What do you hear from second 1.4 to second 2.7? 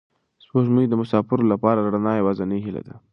لپاره د رڼا یوازینۍ